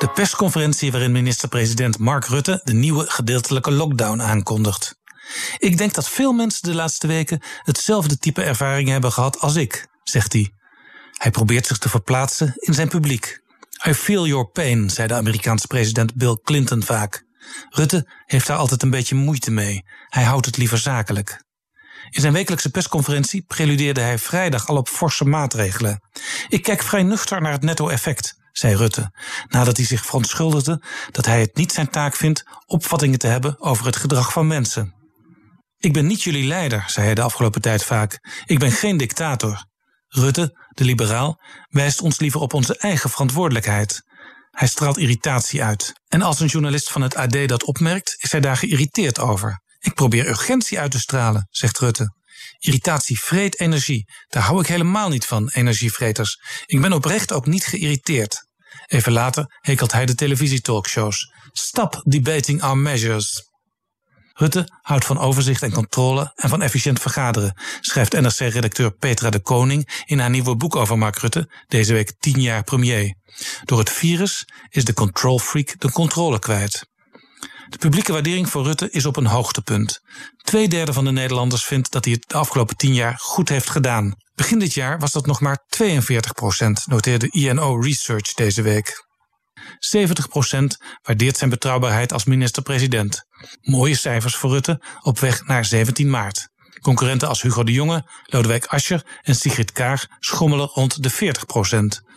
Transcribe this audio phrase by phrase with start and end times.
[0.00, 4.98] De persconferentie waarin minister-president Mark Rutte de nieuwe gedeeltelijke lockdown aankondigt.
[5.58, 9.88] Ik denk dat veel mensen de laatste weken hetzelfde type ervaring hebben gehad als ik,
[10.02, 10.52] zegt hij.
[11.12, 13.40] Hij probeert zich te verplaatsen in zijn publiek.
[13.86, 17.24] I feel your pain, zei de Amerikaanse president Bill Clinton vaak.
[17.70, 19.82] Rutte heeft daar altijd een beetje moeite mee.
[20.08, 21.44] Hij houdt het liever zakelijk.
[22.10, 26.02] In zijn wekelijkse persconferentie preludeerde hij vrijdag al op forse maatregelen.
[26.48, 29.12] Ik kijk vrij nuchter naar het netto-effect, zei Rutte,
[29.48, 33.86] nadat hij zich verontschuldigde dat hij het niet zijn taak vindt opvattingen te hebben over
[33.86, 34.94] het gedrag van mensen.
[35.76, 38.18] Ik ben niet jullie leider, zei hij de afgelopen tijd vaak.
[38.44, 39.64] Ik ben geen dictator.
[40.08, 44.02] Rutte, de liberaal, wijst ons liever op onze eigen verantwoordelijkheid.
[44.50, 45.92] Hij straalt irritatie uit.
[46.08, 49.62] En als een journalist van het AD dat opmerkt, is hij daar geïrriteerd over.
[49.78, 52.14] Ik probeer urgentie uit te stralen, zegt Rutte.
[52.58, 54.04] Irritatie vreet energie.
[54.28, 56.40] Daar hou ik helemaal niet van, energievreters.
[56.66, 58.48] Ik ben oprecht ook niet geïrriteerd.
[58.90, 61.32] Even later hekelt hij de televisietalkshows.
[61.52, 63.48] Stop debating our measures.
[64.32, 70.02] Rutte houdt van overzicht en controle en van efficiënt vergaderen, schrijft NRC-redacteur Petra de Koning
[70.06, 73.14] in haar nieuwe boek over Mark Rutte, deze week tien jaar premier.
[73.64, 76.89] Door het virus is de control freak de controle kwijt.
[77.68, 80.00] De publieke waardering voor Rutte is op een hoogtepunt.
[80.36, 84.14] Tweederde van de Nederlanders vindt dat hij het de afgelopen tien jaar goed heeft gedaan.
[84.34, 89.08] Begin dit jaar was dat nog maar 42 procent, noteerde INO Research deze week.
[89.62, 90.64] 70%
[91.02, 93.24] waardeert zijn betrouwbaarheid als minister-president.
[93.60, 96.48] Mooie cijfers voor Rutte op weg naar 17 maart.
[96.80, 102.09] Concurrenten als Hugo de Jonge, Lodewijk Asscher en Sigrid Kaag schommelen rond de 40%.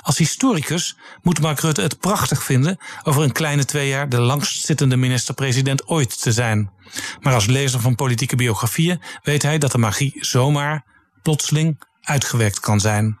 [0.00, 4.96] Als historicus moet Mark Rutte het prachtig vinden over een kleine twee jaar de langstzittende
[4.96, 6.70] minister-president ooit te zijn.
[7.20, 10.84] Maar als lezer van politieke biografieën weet hij dat de magie zomaar,
[11.22, 13.18] plotseling, uitgewerkt kan zijn.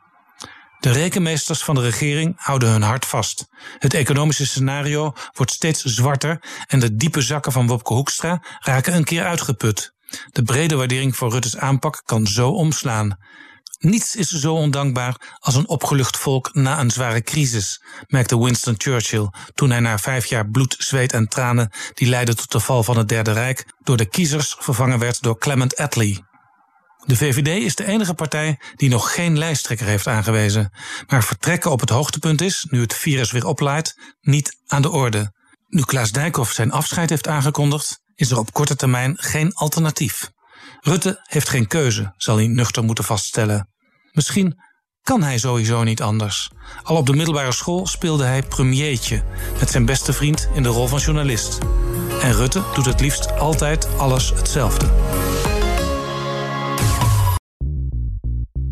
[0.80, 3.46] De rekenmeesters van de regering houden hun hart vast.
[3.78, 9.04] Het economische scenario wordt steeds zwarter en de diepe zakken van Wopke Hoekstra raken een
[9.04, 9.94] keer uitgeput.
[10.30, 13.18] De brede waardering voor Rutte's aanpak kan zo omslaan.
[13.80, 19.30] Niets is zo ondankbaar als een opgelucht volk na een zware crisis, merkte Winston Churchill
[19.54, 22.96] toen hij na vijf jaar bloed, zweet en tranen die leidden tot de val van
[22.96, 26.24] het Derde Rijk door de kiezers vervangen werd door Clement Attlee.
[27.04, 30.72] De VVD is de enige partij die nog geen lijsttrekker heeft aangewezen.
[31.06, 35.32] Maar vertrekken op het hoogtepunt is, nu het virus weer oplaait, niet aan de orde.
[35.66, 40.30] Nu Klaas Dijkhoff zijn afscheid heeft aangekondigd, is er op korte termijn geen alternatief.
[40.80, 43.68] Rutte heeft geen keuze, zal hij nuchter moeten vaststellen.
[44.12, 44.60] Misschien
[45.02, 46.50] kan hij sowieso niet anders.
[46.82, 49.22] Al op de middelbare school speelde hij premiertje
[49.58, 51.58] met zijn beste vriend in de rol van journalist.
[52.22, 54.88] En Rutte doet het liefst altijd alles hetzelfde.